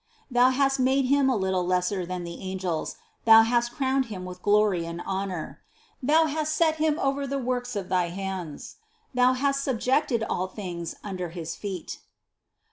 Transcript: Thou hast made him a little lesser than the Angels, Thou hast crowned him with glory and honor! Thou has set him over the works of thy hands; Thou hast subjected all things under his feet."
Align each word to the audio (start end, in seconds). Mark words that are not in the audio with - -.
Thou 0.31 0.49
hast 0.49 0.79
made 0.79 1.05
him 1.05 1.29
a 1.29 1.35
little 1.37 1.63
lesser 1.63 2.07
than 2.07 2.23
the 2.23 2.39
Angels, 2.41 2.95
Thou 3.25 3.43
hast 3.43 3.71
crowned 3.71 4.05
him 4.05 4.25
with 4.25 4.41
glory 4.41 4.83
and 4.83 4.99
honor! 5.05 5.61
Thou 6.01 6.25
has 6.25 6.49
set 6.49 6.77
him 6.77 6.97
over 6.97 7.27
the 7.27 7.37
works 7.37 7.75
of 7.75 7.87
thy 7.87 8.07
hands; 8.09 8.77
Thou 9.13 9.33
hast 9.33 9.63
subjected 9.63 10.23
all 10.23 10.47
things 10.47 10.95
under 11.03 11.29
his 11.29 11.55
feet." 11.55 11.99